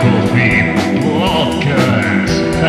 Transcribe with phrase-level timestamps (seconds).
[0.00, 2.58] Coffee Podcast.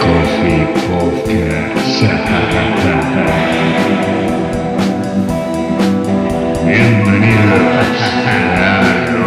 [0.00, 2.02] Coffee Podcast.
[6.66, 8.00] Bienvenidos.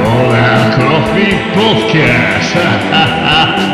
[0.03, 2.51] Hola Coffee Podcast.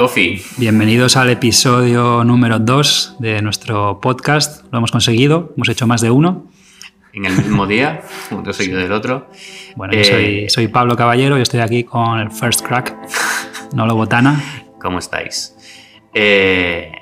[0.00, 0.40] Coffee.
[0.56, 4.64] Bienvenidos al episodio número 2 de nuestro podcast.
[4.72, 6.46] Lo hemos conseguido, hemos hecho más de uno.
[7.12, 8.00] En el mismo día,
[8.30, 9.28] uno seguido del otro.
[9.76, 12.96] Bueno, yo Eh, soy, soy Pablo Caballero y estoy aquí con el First Crack,
[13.74, 14.42] Nolo Botana.
[14.80, 15.54] ¿Cómo estáis?
[16.14, 16.92] Eh,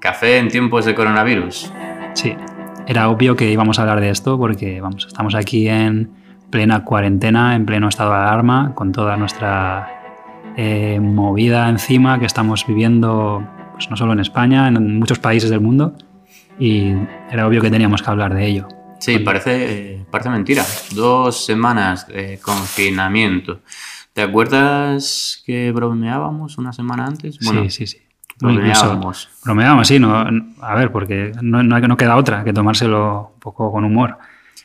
[0.00, 1.70] ¿Café en tiempos de coronavirus?
[2.14, 2.34] Sí,
[2.86, 6.10] era obvio que íbamos a hablar de esto porque vamos, estamos aquí en
[6.48, 9.95] plena cuarentena, en pleno estado de alarma, con toda nuestra
[10.56, 15.60] eh, movida encima que estamos viviendo, pues no solo en España, en muchos países del
[15.60, 15.94] mundo.
[16.58, 16.92] Y
[17.30, 18.68] era obvio que teníamos que hablar de ello.
[18.98, 20.64] Sí, parece, parece mentira.
[20.94, 23.60] Dos semanas de confinamiento.
[24.14, 27.36] ¿Te acuerdas que bromeábamos una semana antes?
[27.40, 27.98] sí, sí, sí.
[28.40, 29.28] Incluso- bromeábamos.
[29.44, 30.14] Bromeábamos, sí, no,
[30.60, 34.18] a ver, porque no, no, no queda otra que tomárselo un poco con humor.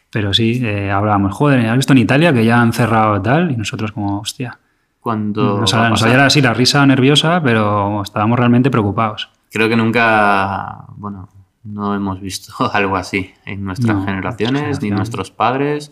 [0.09, 3.51] Pero sí, eh, hablábamos, joder, ¿has visto en Italia que ya han cerrado tal?
[3.51, 4.59] Y nosotros como, hostia.
[5.01, 9.29] Cuando Nos, nos había así la risa nerviosa, pero estábamos realmente preocupados.
[9.51, 11.27] Creo que nunca, bueno,
[11.63, 14.97] no hemos visto algo así en nuestras No, generaciones, ni generaciones.
[14.97, 15.89] nuestros padres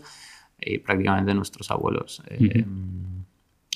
[0.62, 2.22] y prácticamente nuestros abuelos.
[2.28, 2.66] Eh,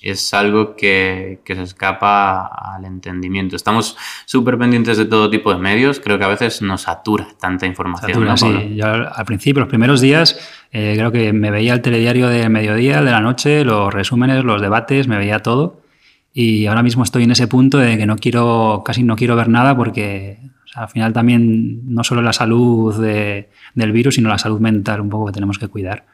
[0.01, 3.55] Es algo que, que se escapa al entendimiento.
[3.55, 6.01] Estamos súper pendientes de todo tipo de medios.
[6.01, 8.11] Creo que a veces nos satura tanta información.
[8.11, 8.75] Satura, ¿no, sí.
[8.75, 10.37] Yo al principio, los primeros días,
[10.73, 14.61] eh, creo que me veía el telediario de mediodía, de la noche, los resúmenes, los
[14.61, 15.81] debates, me veía todo.
[16.33, 19.47] Y ahora mismo estoy en ese punto de que no quiero, casi no quiero ver
[19.47, 24.27] nada porque o sea, al final también no solo la salud de- del virus, sino
[24.29, 26.05] la salud mental un poco que tenemos que cuidar.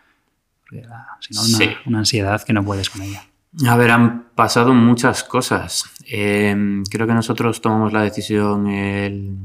[0.62, 1.70] Porque la- si no, una, Sí.
[1.86, 3.24] una ansiedad que no puedes con ella.
[3.68, 5.84] A ver, han pasado muchas cosas.
[6.08, 9.38] Eh, creo que nosotros tomamos la decisión el,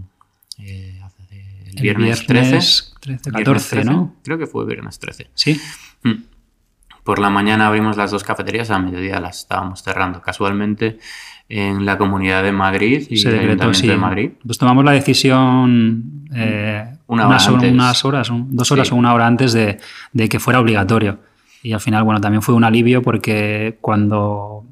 [0.58, 1.00] eh,
[1.30, 2.94] el El viernes, viernes 13.
[3.00, 3.90] 13, Viernes 14, 13.
[3.90, 4.14] ¿no?
[4.22, 5.28] Creo que fue viernes 13.
[5.34, 5.60] Sí.
[6.02, 6.12] Mm.
[7.02, 10.20] Por la mañana abrimos las dos cafeterías, a mediodía las estábamos cerrando.
[10.22, 10.98] Casualmente
[11.50, 13.86] en la Comunidad de Madrid y se el decretó, Ayuntamiento sí.
[13.88, 14.30] de Madrid.
[14.46, 17.72] Pues tomamos la decisión eh, Una unas, hora antes.
[17.72, 18.94] unas horas, un- dos horas Sí.
[18.94, 19.78] o una hora antes de,
[20.12, 21.18] de que fuera obligatorio.
[21.64, 24.64] Y al final, bueno, también fue un alivio porque cuando...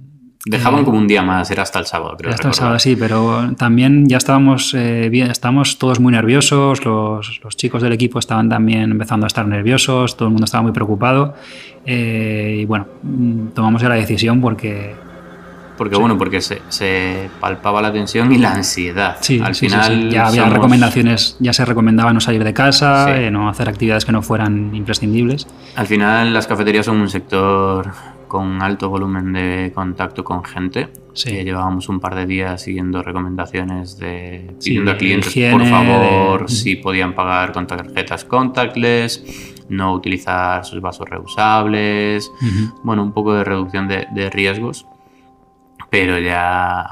[0.45, 2.31] Dejaban eh, como un día más, era hasta el sábado, creo.
[2.31, 2.55] está el recordar.
[2.55, 7.81] sábado, sí, pero también ya estábamos eh, bien, estábamos todos muy nerviosos, los, los chicos
[7.81, 11.35] del equipo estaban también empezando a estar nerviosos, todo el mundo estaba muy preocupado
[11.87, 14.95] eh, y bueno, mm, tomamos ya la decisión porque
[15.77, 19.16] Porque bueno, porque se, se palpaba la tensión y la ansiedad.
[19.21, 20.10] Sí, Al sí, sí, final sí.
[20.10, 23.12] ya había somos- recomendaciones, ya se recomendaba no salir de casa, Sí.
[23.25, 25.47] eh, no hacer actividades que no fueran imprescindibles.
[25.75, 27.91] Al final las cafeterías son un sector
[28.28, 30.88] con alto volumen de contacto con gente.
[31.15, 31.31] Sí.
[31.31, 35.66] Que llevábamos un par de días siguiendo recomendaciones de Sí, pidiendo a clientes higiene, por
[35.66, 39.22] favor de- si podían pagar con tarjetas contactless,
[39.69, 42.31] no utilizar sus vasos reusables,
[42.82, 44.87] bueno, un poco de reducción de, de riesgos,
[45.93, 46.87] pero ya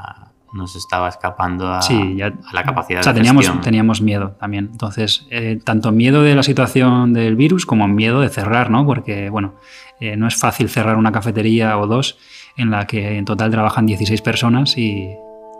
[0.53, 3.61] nos estaba escapando a, Sí, ya- a la capacidad O sea, de teníamos, gestión.
[3.63, 4.69] teníamos miedo también.
[4.71, 8.85] Entonces, eh, tanto miedo de la situación del virus como miedo de cerrar, ¿no?
[8.85, 9.55] Porque, bueno,
[9.99, 12.17] eh, no es fácil cerrar una cafetería o dos
[12.57, 15.09] en la que en total trabajan 16 personas y,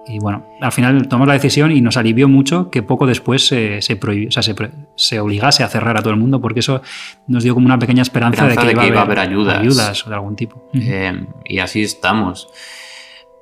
[0.08, 3.82] y, bueno, al final tomamos la decisión y nos alivió mucho que poco después se,
[3.82, 4.54] se, prohibi- o sea, se,
[4.98, 6.82] se obligase a cerrar a todo el mundo porque eso
[7.28, 9.58] nos dio como una pequeña esperanza, Esperanza de que, iba, a haber ayudas.
[9.60, 10.70] ayudas de algún tipo.
[10.74, 12.50] Eh, y así estamos.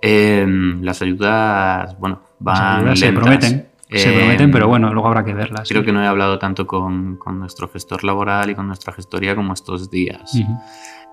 [0.01, 0.45] Eh,
[0.81, 5.33] las ayudas, bueno, van ayudas se prometen, se Eh, prometen, pero bueno, luego habrá que
[5.33, 5.67] verlas.
[5.67, 9.35] Creo que no he hablado tanto con, con nuestro gestor laboral y con nuestra gestoría
[9.35, 10.31] como estos días.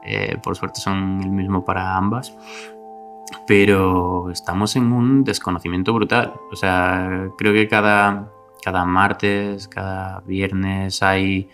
[0.05, 2.37] Eh, por suerte son el mismo para ambas.
[3.49, 6.35] Pero estamos en un desconocimiento brutal.
[6.53, 8.31] O sea, creo que cada,
[8.63, 11.49] cada martes, cada viernes hay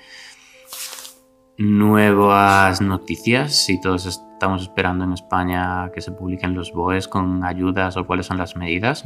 [1.57, 7.97] nuevas noticias y todos estamos esperando en España que se publiquen los BOEs con ayudas
[7.97, 9.05] o cuáles son las medidas.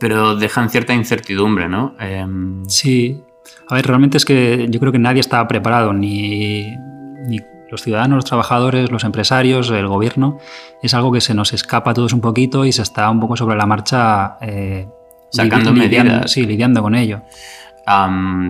[0.00, 1.94] Pero dejan cierta incertidumbre, ¿no?
[2.00, 3.22] Em, Sí.
[3.68, 6.66] A ver, realmente es que yo creo que nadie estaba preparado, ni,
[7.28, 7.40] ni
[7.70, 10.38] los ciudadanos, los trabajadores, los empresarios, el gobierno.
[10.82, 13.36] Es algo que se nos escapa a todos un poquito y se está un poco
[13.36, 14.88] sobre la marcha eh,
[15.30, 16.30] Sacando lidi- lidiando- medidas.
[16.30, 17.20] Sí, lidiando con ello.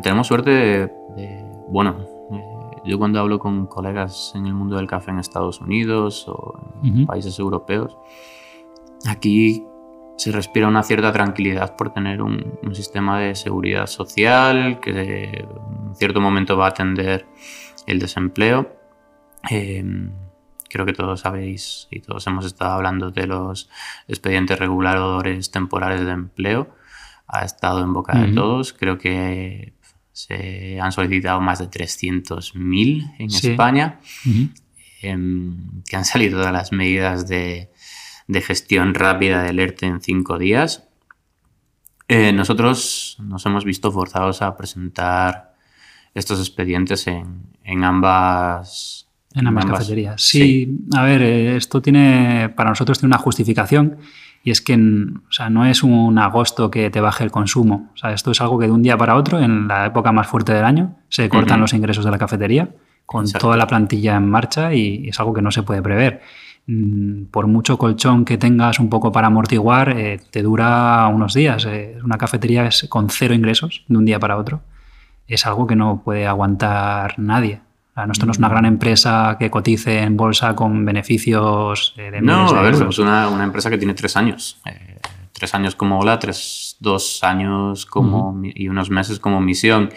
[0.00, 0.86] Tenemos suerte de,
[1.16, 1.96] de- bueno,
[2.84, 6.98] yo cuando hablo con colegas en el mundo del café en Estados Unidos o en
[7.00, 7.06] Ujú.
[7.06, 7.96] países europeos,
[9.06, 9.64] aquí
[10.16, 15.94] se respira una cierta tranquilidad por tener un, un sistema de seguridad social que en
[15.96, 17.26] cierto momento va a atender
[17.86, 18.76] el desempleo.
[19.50, 19.84] Eh,
[20.70, 23.68] creo que todos sabéis y todos hemos estado hablando de los
[24.08, 26.68] expedientes reguladores temporales de empleo.
[27.26, 28.34] Ha estado en boca de Ujú.
[28.34, 28.72] todos.
[28.72, 29.73] Creo que
[30.14, 33.50] se han solicitado más de 300.000 en Sí.
[33.50, 33.98] España
[35.02, 37.70] em, que han salido todas las medidas de,
[38.28, 40.84] de gestión rápida del ERTE en cinco días.
[42.08, 45.54] Eh, nosotros nos hemos visto forzados a presentar
[46.14, 49.08] estos expedientes en, en ambas...
[49.34, 50.22] En ambas cafeterías.
[50.22, 53.98] Sí, a ver, eh, esto tiene, para nosotros tiene una justificación
[54.44, 57.90] y es que o sea, no es un agosto que te baje el consumo.
[57.94, 60.26] O sea, esto es algo que de un día para otro, en la época más
[60.26, 62.68] fuerte del año, se cortan los ingresos de la cafetería
[63.06, 63.46] con Exacto.
[63.46, 66.20] toda la plantilla en marcha y es algo que no se puede prever.
[67.30, 71.64] Por mucho colchón que tengas un poco para amortiguar, eh, te dura unos días.
[71.64, 74.60] Eh, Una cafetería es con cero ingresos de un día para otro.
[75.26, 77.60] Es algo que no puede aguantar nadie.
[78.10, 82.52] Esto no es una gran empresa que cotice en bolsa con beneficios eh, de No,
[82.52, 84.60] de a ver, somos una, una empresa que tiene tres años.
[84.66, 84.98] Eh,
[85.32, 89.90] tres años como Hola, tres, dos años como, y unos meses como misión.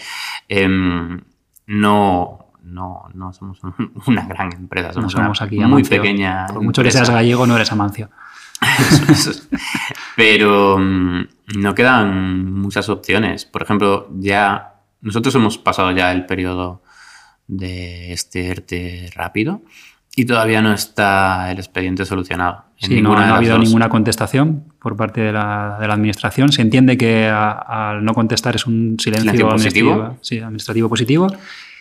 [0.47, 1.21] Em,
[1.65, 6.01] no, no, no somos un- una gran empresa, No somos, una aquí muy Amancio.
[6.01, 6.45] pequeña.
[6.47, 8.09] Por mucho que seas gallego, no eres Amancio.
[8.79, 9.49] Eso, eso es.
[10.15, 11.21] Pero mm,
[11.57, 13.45] no quedan muchas opciones.
[13.45, 16.81] Por ejemplo, ya nosotros hemos pasado ya el periodo
[17.47, 19.61] de este ERTE rápido
[20.15, 22.65] y todavía no está el expediente solucionado.
[22.81, 23.63] en Sí, no, ha habido dos.
[23.65, 26.51] ninguna contestación por parte de la, de la administración.
[26.51, 29.91] Se entiende que al no contestar es un silencio, Silencio positivo.
[29.91, 31.27] administrativo, sí, administrativo positivo.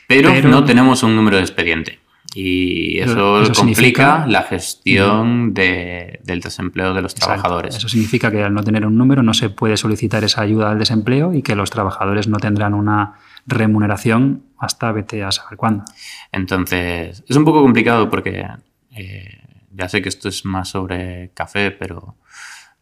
[0.06, 1.98] Pero, pero- no tenemos un número de expediente.
[2.34, 7.32] Y eso, complica la gestión de- del desempleo de los Exacto.
[7.40, 7.76] trabajadores.
[7.76, 10.78] Eso significa que al no tener un número no se puede solicitar esa ayuda al
[10.78, 13.14] desempleo y que los trabajadores no tendrán una
[13.46, 15.84] remuneración hasta vete a saber cuándo.
[16.32, 18.46] Entonces, es un poco complicado porque
[18.90, 19.40] eh,
[19.72, 22.16] ya sé que esto es más sobre café, pero,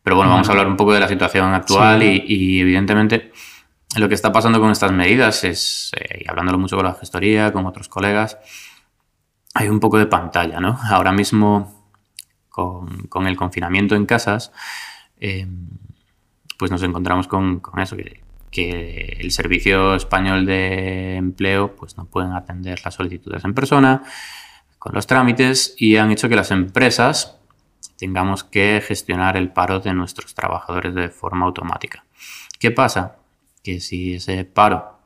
[0.02, 2.22] pero bueno, vamos a hablar un poco de la situación actual Sí.
[2.26, 3.32] y, y evidentemente
[3.96, 7.52] lo que está pasando con estas medidas es, eh, y hablándolo mucho con la gestoría,
[7.52, 8.38] con otros colegas,
[9.54, 10.78] hay un poco de pantalla, ¿no?
[10.90, 11.90] Ahora mismo,
[12.48, 14.50] con, con el confinamiento en casas,
[15.20, 15.46] eh,
[16.58, 18.20] pues nos encontramos con, con eso, que,
[18.54, 24.04] que el Servicio Español de Empleo pues no pueden atender las solicitudes en persona
[24.78, 27.36] con los trámites y han hecho que las empresas
[27.98, 32.04] tengamos que gestionar el paro de nuestros trabajadores de forma automática.
[32.60, 33.16] ¿Qué pasa?
[33.64, 35.00] Que si ese paro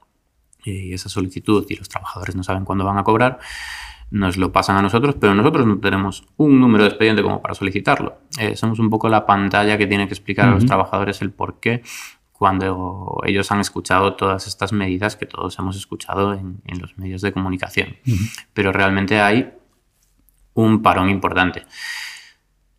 [0.62, 3.38] y esa solicitud y los trabajadores no saben cuándo van a cobrar,
[4.10, 7.54] nos lo pasan a nosotros, pero nosotros no tenemos un número de expediente como para
[7.54, 8.18] solicitarlo.
[8.38, 11.60] Eh, somos un poco la pantalla que tiene que explicar a los trabajadores el por
[11.60, 11.82] qué
[12.38, 17.20] cuando ellos han escuchado todas estas medidas que todos hemos escuchado en, en los medios
[17.20, 17.96] de comunicación.
[18.55, 19.52] Pero realmente hay
[20.55, 21.64] un parón importante.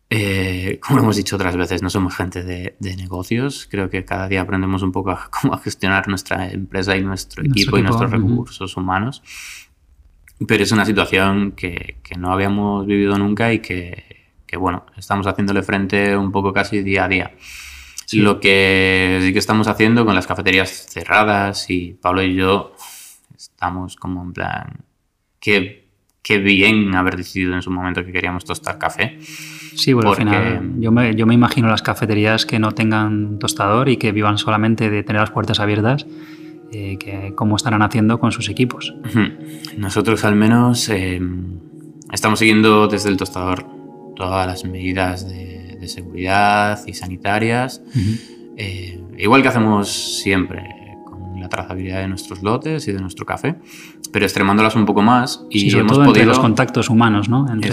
[0.08, 3.68] Eh, como hemos dicho otras veces, no somos gente de, de negocios.
[3.70, 7.42] Creo que cada día aprendemos un poco a cómo a gestionar nuestra empresa y nuestro,
[7.42, 8.30] Nuestro equipo, y equipo, nuestros ujú.
[8.30, 9.22] recursos humanos.
[10.48, 15.26] Pero es una situación que, que no habíamos vivido nunca y que, que, bueno, estamos
[15.26, 17.34] haciéndole frente un poco casi día a día.
[18.10, 18.18] Sí.
[18.18, 22.74] Lo que sí que estamos haciendo con las cafeterías cerradas y Pablo y yo
[23.36, 24.80] estamos como en plan,
[25.38, 25.86] qué,
[26.20, 29.16] qué bien haber decidido en su momento que queríamos tostar café.
[29.20, 33.38] Sí, bueno, Porque- al final yo me, yo me imagino las cafeterías que no tengan
[33.38, 36.04] tostador y que vivan solamente de tener las puertas abiertas,
[36.72, 38.92] eh, que cómo estarán haciendo con sus equipos.
[39.76, 41.20] Nosotros al menos eh,
[42.12, 43.64] estamos siguiendo desde el tostador
[44.16, 45.49] todas las medidas de,
[45.80, 47.82] de seguridad y sanitarias,
[48.56, 50.62] eh, igual que hacemos siempre
[51.04, 53.56] con la trazabilidad de nuestros lotes y de nuestro café,
[54.12, 56.28] pero extremándolas un poco más y Sí, sobre hemos todo entre podido...
[56.28, 57.50] los contactos humanos, ¿no?
[57.50, 57.70] Entre,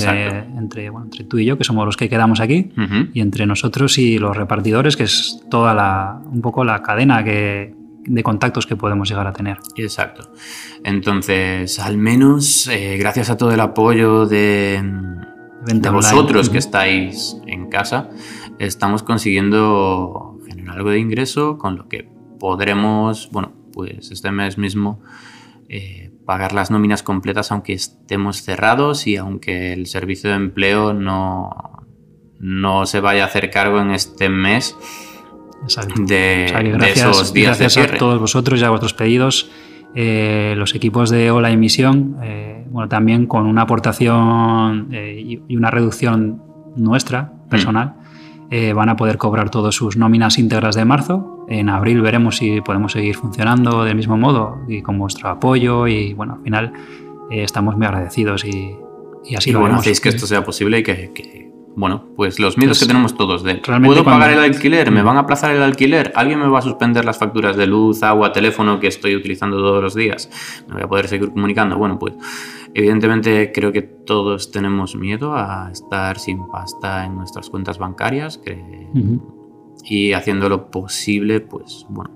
[0.57, 2.71] entre, bueno, entre tú y yo, que somos los que quedamos aquí,
[3.13, 7.73] y entre nosotros y los repartidores, que es toda la, un poco la cadena que,
[8.05, 9.57] de contactos que podemos llegar a tener.
[9.75, 10.31] Exacto.
[10.83, 14.81] Entonces, al menos, eh, gracias a todo el apoyo de,
[15.67, 18.09] de vosotros que estáis en casa,
[18.59, 22.09] estamos consiguiendo generar algo de ingreso con lo que
[22.39, 25.01] podremos, bueno, pues este mes mismo
[25.69, 31.86] eh, pagar las nóminas completas aunque estemos cerrados y aunque el servicio de empleo no,
[32.39, 34.75] no se vaya a hacer cargo en este mes
[35.62, 38.93] de, O sea, que de gracias, esos días gracias a todos vosotros y a vuestros
[38.93, 39.51] pedidos
[39.95, 45.71] eh, los equipos de Ola Emisión, eh, bueno, también con una aportación eh, y, una
[45.71, 46.41] reducción
[46.75, 47.95] nuestra, personal,
[48.50, 51.45] eh, van a poder cobrar todas sus nóminas íntegras de marzo.
[51.50, 56.13] En abril veremos si podemos seguir funcionando del mismo modo y con vuestro apoyo y
[56.13, 56.74] bueno, al final
[57.31, 58.75] eh, estamos muy agradecidos y,
[59.25, 62.39] y así Y lo bueno, hacéis que esto sea posible y que, que, bueno, pues
[62.39, 64.89] los miedos Pues, que tenemos todos de ¿puedo pagar el alquiler?
[64.91, 65.05] ¿Me Mm.
[65.05, 66.12] van a aplazar el alquiler?
[66.15, 69.83] ¿Alguien me va a suspender las facturas de luz, agua, teléfono que estoy utilizando todos
[69.83, 70.29] los días?
[70.67, 71.77] ¿Me voy a poder seguir comunicando?
[71.77, 72.13] Bueno, pues
[72.74, 78.88] evidentemente creo que todos tenemos miedo a estar sin pasta en nuestras cuentas bancarias que-
[78.93, 79.74] Ujú.
[79.83, 82.12] y haciendo lo posible, pues bueno,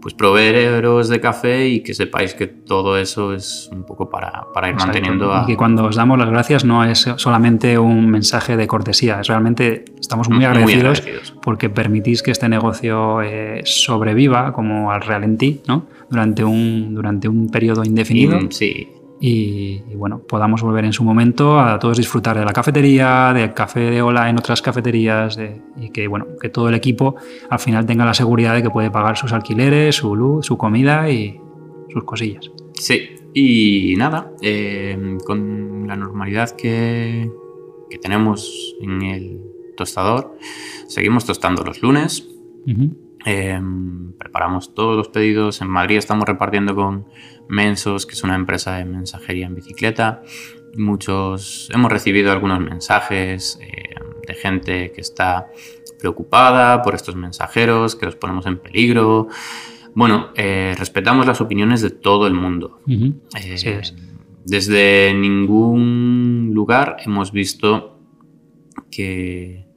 [0.00, 4.68] pues proveeros de café y que sepáis que todo eso es un poco para, para
[4.68, 4.92] ir Exacto.
[4.94, 5.42] manteniendo a...
[5.42, 9.26] Y que cuando os damos las gracias no es solamente un mensaje de cortesía, es
[9.26, 11.34] realmente estamos muy Muy agradecidos, agradecidos.
[11.42, 15.86] porque permitís que este negocio eh, sobreviva como al ralentí, ¿no?
[16.10, 18.38] Durante un, durante un periodo indefinido.
[18.40, 18.88] Y, sí,
[19.20, 23.52] y, y, bueno, podamos volver en su momento a todos disfrutar de la cafetería, del
[23.54, 27.16] café de Ola en otras cafeterías de- y que bueno, que todo el equipo
[27.50, 31.10] al final tenga la seguridad de que puede pagar sus alquileres, su luz, su comida
[31.10, 31.40] y
[31.92, 32.50] sus cosillas.
[32.74, 33.00] Sí,
[33.34, 37.30] y nada, eh, con la normalidad que,
[37.90, 39.40] que tenemos en el
[39.76, 40.36] tostador,
[40.86, 42.28] seguimos tostando los lunes.
[43.28, 43.60] Eh,
[44.18, 47.06] preparamos todos los pedidos, en Madrid estamos repartiendo con
[47.48, 50.22] Mensos, que es una empresa de mensajería en bicicleta,
[50.76, 53.94] muchos, hemos recibido algunos mensajes eh,
[54.26, 55.48] de gente que está
[55.98, 59.28] preocupada por estos mensajeros, que los ponemos en peligro.
[59.94, 62.80] Bueno, eh, respetamos las opiniones de todo el mundo.
[63.34, 63.94] Así es.
[64.44, 68.00] Desde ningún lugar hemos visto
[68.90, 69.67] que,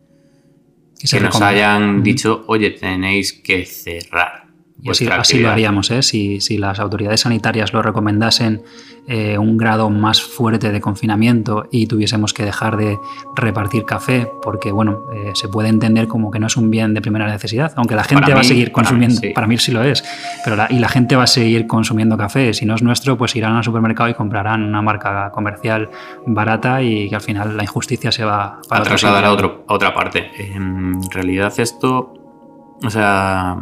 [1.10, 1.48] Que nos recomienda.
[1.48, 4.50] hayan dicho, oye, tenéis que cerrar.
[4.84, 5.52] Y así, lo actividad".
[5.54, 6.02] haríamos, ¿eh?
[6.02, 8.64] si, si las autoridades sanitarias lo recomendasen
[9.08, 12.98] eh, un grado más fuerte de confinamiento y tuviésemos que dejar de
[13.36, 17.02] repartir café, porque bueno, eh, se puede entender como que no es un bien de
[17.02, 19.30] primera necesidad, aunque la gente Para va a seguir para mí consumiendo, sí.
[19.34, 20.04] para mí sí lo es,
[20.44, 23.36] pero la, y la gente va a seguir consumiendo café, si no es nuestro, pues
[23.36, 25.90] irán al supermercado y comprarán una marca comercial
[26.28, 29.30] barata y que al final la injusticia se va a trasladar sitio.
[29.30, 30.30] a, otro- a otra parte.
[30.54, 32.14] En realidad esto,
[32.84, 33.58] o sea,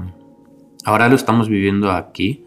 [0.85, 2.45] ahora lo estamos viviendo aquí,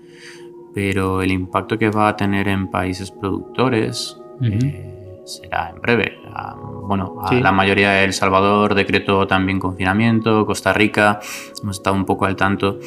[0.74, 6.18] pero el impacto que va a tener en países productores eh, será en breve.
[6.34, 11.20] Ah, bueno, a la mayoría de El Salvador decretó también confinamiento, Costa Rica,
[11.62, 12.78] hemos estado un poco al tanto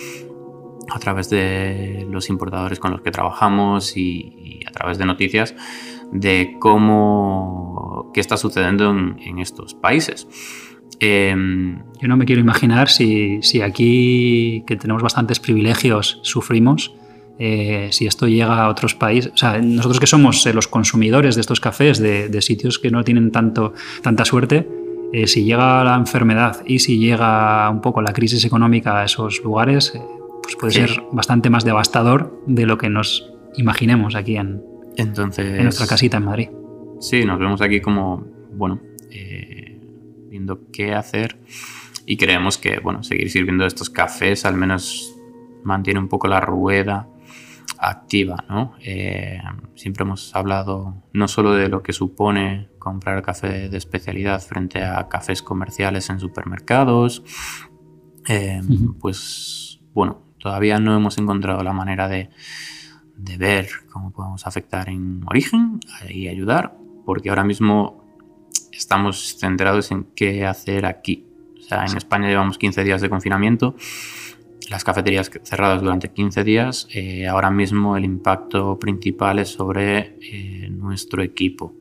[0.89, 5.55] a través de los importadores con los que trabajamos y, y a través de noticias
[6.11, 10.27] de cómo qué está sucediendo en, en estos países.
[10.99, 16.93] Em, Yo no me quiero imaginar si, si aquí, que tenemos bastantes privilegios, sufrimos,
[17.39, 19.31] eh, si esto llega a otros países.
[19.33, 22.91] O sea, nosotros que somos eh, los consumidores de estos cafés, de, de sitios que
[22.91, 24.67] no tienen tanto, tanta suerte,
[25.13, 29.41] eh, si llega la enfermedad y si llega un poco la crisis económica a esos
[29.43, 29.93] lugares,
[30.43, 30.79] pues puede Sí.
[30.81, 34.61] ser bastante más devastador de lo que nos imaginemos aquí en,
[34.97, 36.47] entonces, en nuestra casita en Madrid.
[36.99, 38.79] Sí, nos vemos aquí como, bueno,
[39.11, 39.54] eh,
[40.35, 41.39] viendo qué hacer
[42.05, 45.15] y creemos que, bueno, seguir sirviendo estos cafés al menos
[45.63, 47.07] mantiene un poco la rueda
[47.79, 48.73] activa, ¿no?
[48.81, 49.39] Eh,
[49.75, 55.07] siempre hemos hablado no solo de lo que supone comprar café de especialidad frente a
[55.07, 57.23] cafés comerciales en supermercados,
[58.27, 58.61] eh,
[58.99, 62.29] pues bueno, todavía no hemos encontrado la manera de,
[63.15, 68.04] de ver cómo podemos afectar en origen y ayudar, porque ahora mismo
[68.75, 71.25] estamos centrados en qué hacer aquí.
[71.59, 73.75] O sea, en España llevamos 15 días de confinamiento,
[74.69, 76.87] las cafeterías cerradas durante 15 días.
[76.91, 81.75] eh, ahora mismo el impacto principal es sobre eh, nuestro equipo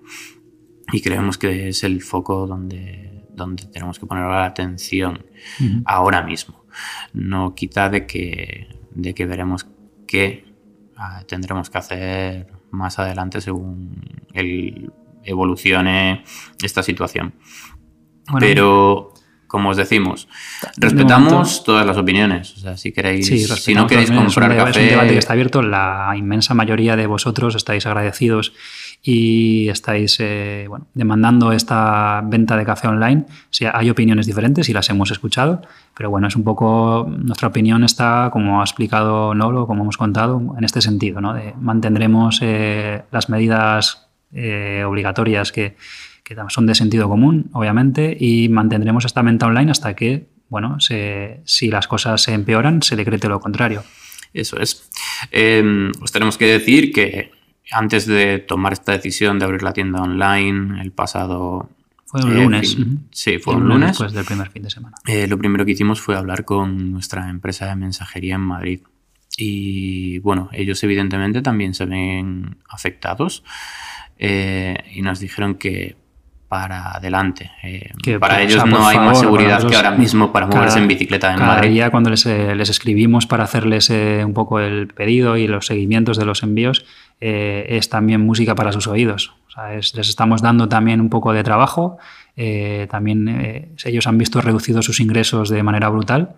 [0.93, 5.25] y creemos que es el foco donde, donde tenemos que poner la atención
[5.85, 6.65] ahora mismo.
[7.13, 9.67] No quita de que, de que veremos
[10.07, 10.45] qué
[10.97, 13.97] ah, tendremos que hacer más adelante según
[14.33, 14.93] el,
[15.25, 16.25] evolucione
[16.63, 17.35] esta situación.
[18.31, 19.15] Bueno, Pero,
[19.47, 20.29] como os decimos,
[20.77, 22.57] de respetamos momento- todas las opiniones.
[22.57, 24.91] O sea, si queréis, Sí, si no queréis es un comprar deba- café, Es un
[24.91, 25.63] debate que está abierto.
[25.63, 28.53] La inmensa mayoría de vosotros estáis agradecidos
[29.03, 33.27] y estáis eh, bueno, demandando esta venta de café online.
[33.29, 35.61] O sea, hay opiniones diferentes y las hemos escuchado,
[35.95, 37.07] pero bueno, es un poco.
[37.09, 41.35] Nuestra opinión está, como ha explicado Nolo, como hemos contado, en este sentido, ¿no?
[41.35, 45.77] De mantendremos eh, las medidas eh, obligatorias que,
[46.23, 51.41] que son de sentido común, obviamente, y mantendremos esta venta online hasta que, bueno, se-
[51.45, 53.83] si las cosas se empeoran, se decrete lo contrario.
[54.33, 54.91] Eso es.
[55.31, 57.31] Eh, os tenemos que decir que
[57.71, 61.71] antes de tomar esta decisión de abrir la tienda online el pasado...
[62.07, 62.77] Fue un eh, lunes.
[62.77, 63.09] fin-.
[63.11, 63.91] Sí, fue un lunes.
[63.91, 64.97] Después del primer fin de semana.
[65.07, 68.81] Eh, lo primero que hicimos fue hablar con nuestra empresa de mensajería en Madrid.
[69.37, 73.43] Y bueno, ellos evidentemente también se ven afectados
[74.19, 75.97] eh, y nos dijeron que
[76.49, 77.51] para adelante.
[77.65, 80.69] eh, Que, para o ellos sea, no hay más seguridad que ahora mismo para moverse
[80.75, 81.71] cada- en bicicleta en Cada Madrid.
[81.71, 85.67] día cuando les, eh, les escribimos para hacerles eh, un poco el pedido y los
[85.67, 86.85] seguimientos de los envíos,
[87.21, 89.35] eh, es también música para sus oídos.
[89.49, 91.99] O sea, es- les estamos dando también un poco de trabajo.
[92.37, 96.35] eh, también ellos han visto reducidos sus ingresos de manera brutal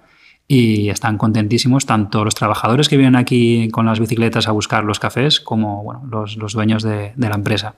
[0.48, 5.00] y están contentísimos tanto los trabajadores que vienen aquí con las bicicletas a buscar los
[5.00, 7.74] cafés como bueno, los, los dueños de, la empresa.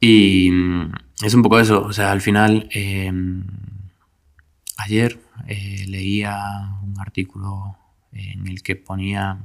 [0.00, 0.92] Y mm,
[1.22, 3.12] es un poco eso, o sea, al final, eh,
[4.78, 6.36] ayer eh, leía
[6.82, 7.76] un artículo
[8.12, 9.38] en el que ponía,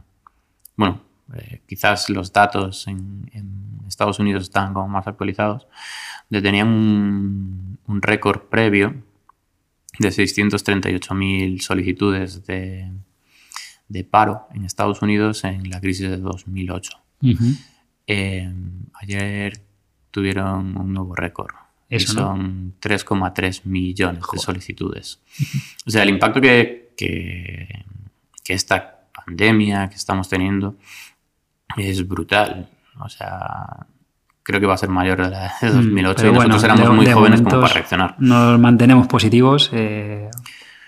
[0.75, 1.01] bueno,
[1.35, 5.67] eh, quizás los datos en, en Estados Unidos están como más actualizados,
[6.29, 8.95] de tenían un, un récord previo
[9.99, 12.91] de 638.000 solicitudes de,
[13.87, 16.91] de paro en Estados Unidos en la crisis de 2008.
[17.21, 17.45] Ujú.
[18.07, 18.51] Eh,
[18.95, 19.61] ayer
[20.11, 21.53] tuvieron un nuevo récord.
[21.89, 25.21] y Eso, son 3,3 millones de solicitudes.
[25.85, 27.85] O sea, el impacto que, que,
[28.43, 30.77] que esta pandemia que estamos teniendo
[31.77, 32.69] es brutal.
[32.99, 33.87] O sea,
[34.43, 36.89] creo que va a ser mayor de la de 2008 Mm, y nosotros bueno, éramos
[36.89, 38.15] de- muy de jóvenes como para reaccionar.
[38.19, 39.69] Nos mantenemos positivos.
[39.73, 40.29] eh,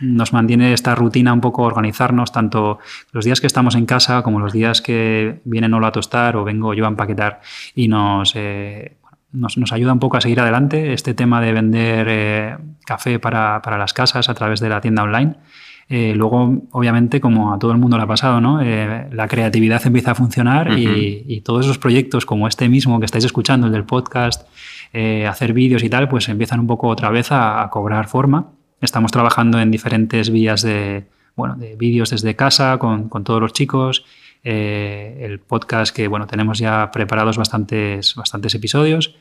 [0.02, 2.80] nos mantiene esta rutina un poco organizarnos, tanto
[3.14, 6.44] los días que estamos en casa como los días que viene Nolo a tostar o
[6.44, 7.40] vengo yo a empaquetar
[7.76, 8.98] y nos, eh,
[9.32, 13.62] nos, nos ayuda un poco a seguir adelante este tema de vender eh, café para,
[13.62, 15.38] para las casas a través de la tienda online.
[15.88, 18.60] Eh, luego, obviamente, como a todo el mundo le ha pasado, ¿no?
[18.62, 23.06] Eh, la creatividad empieza a funcionar y, y todos esos proyectos como este mismo que
[23.06, 24.48] estáis escuchando, el del podcast,
[24.94, 28.52] eh, hacer vídeos y tal, pues empiezan un poco otra vez a, a cobrar forma.
[28.82, 33.54] Estamos trabajando en diferentes vías de, bueno, de vídeos desde casa con, con todos los
[33.54, 34.06] chicos.
[34.44, 39.16] el podcast que bueno, tenemos ya preparados bastantes, bastantes episodios.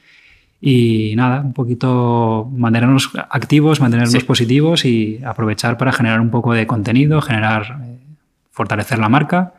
[0.66, 4.20] Y nada, un poquito mantenernos activos, mantenernos Sí.
[4.20, 7.98] positivos y aprovechar para generar un poco de contenido, generar, eh,
[8.50, 9.52] fortalecer la marca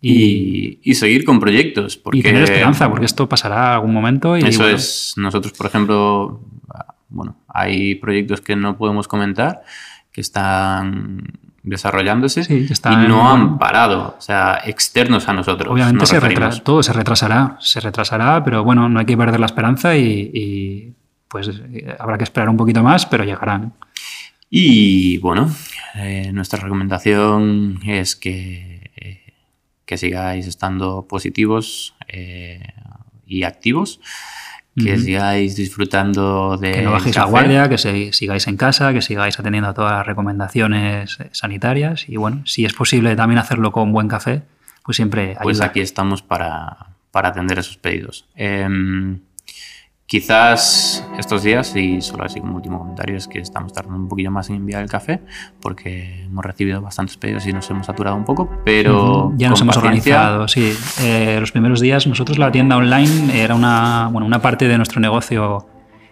[0.00, 1.98] y, Y, seguir con proyectos.
[1.98, 4.34] Porque y tener esperanza, porque esto pasará algún momento.
[4.38, 6.40] Y, Eso bueno, es, nosotros, por ejemplo,
[6.72, 9.62] ah, bueno, hay proyectos que no podemos comentar,
[10.10, 11.24] que están
[11.66, 15.70] desarrollándose Sí, y no han parado, o sea, externos a nosotros.
[15.72, 16.54] Obviamente nos se referimos.
[16.56, 20.30] retra- todo se retrasará, se retrasará, pero bueno, no hay que perder la esperanza y,
[20.32, 20.94] y,
[21.28, 23.74] pues eh, habrá que esperar un poquito más, pero llegarán.
[24.48, 25.50] Y bueno,
[25.96, 29.34] eh, nuestra recomendación es que, eh,
[29.84, 32.60] que sigáis estando positivos eh,
[33.26, 34.00] y activos,
[34.84, 39.00] que sigáis disfrutando de Que no bajéis la guardia, que se- sigáis en casa, que
[39.02, 43.72] sigáis atendiendo a todas las recomendaciones eh, sanitarias y bueno, si es posible también hacerlo
[43.72, 44.42] con buen café,
[44.84, 45.40] pues siempre ayuda.
[45.42, 46.76] Pues aquí estamos para,
[47.10, 48.26] para atender esos pedidos.
[48.36, 49.20] Em,
[50.06, 54.30] quizás estos días, y solo así como último comentario, es que estamos tardando un poquillo
[54.30, 55.20] más en enviar el café
[55.60, 59.76] porque hemos recibido bastantes pedidos y nos hemos saturado un poco, pero ya nos hemos
[59.76, 60.72] organizado, sí.
[61.02, 65.00] Eh, los primeros días nosotros la tienda online era una, bueno, una parte de nuestro
[65.00, 65.66] negocio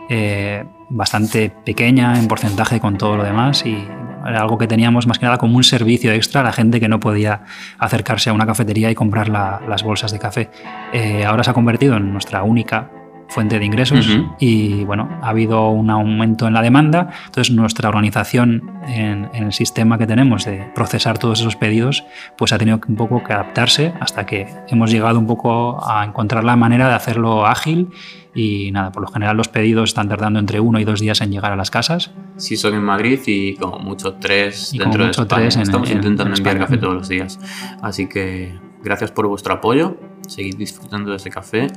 [0.09, 3.87] eh, bastante pequeña en porcentaje con todo lo demás y
[4.26, 6.88] era algo que teníamos más que nada como un servicio extra a la gente que
[6.88, 7.42] no podía
[7.78, 10.50] acercarse a una cafetería y comprar la- las bolsas de café.
[10.92, 12.90] Eh, ahora se ha convertido en nuestra única
[13.28, 14.34] fuente de ingresos Ujú.
[14.38, 19.52] y bueno, ha habido un aumento en la demanda, entonces nuestra organización en, en el
[19.52, 22.04] sistema que tenemos de procesar todos esos pedidos,
[22.37, 26.44] pues ha tenido un poco que adaptarse hasta que hemos llegado un poco a encontrar
[26.44, 27.88] la manera de hacerlo ágil
[28.34, 31.30] y nada, por lo general los pedidos están tardando entre uno y dos días en
[31.30, 32.12] llegar a las casas.
[32.37, 35.42] Sí son en Madrid y como mucho tres Y como dentro de mucho España.
[35.42, 37.38] tres en- Estamos en- intentando en enviar café todos los días.
[37.80, 39.96] Así que gracias por vuestro apoyo,
[40.28, 41.68] seguid disfrutando de ese café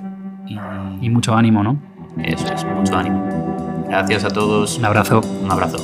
[0.48, 0.60] y,
[1.06, 1.78] y mucho ánimo, ¿no?
[2.24, 3.24] Eso es, mucho ánimo.
[3.88, 4.78] Gracias a todos.
[4.78, 5.22] Un abrazo.
[5.44, 5.78] Un abrazo.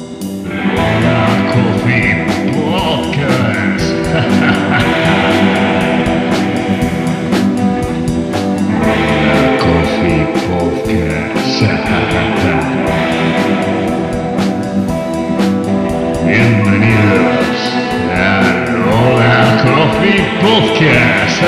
[16.25, 17.59] Bienvenidos
[18.15, 21.43] a Rola Coffee Podcast.